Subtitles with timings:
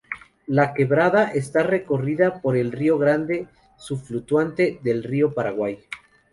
[0.47, 5.77] La quebrada está recorrida por el río Grande, subafluente del río Paraguay.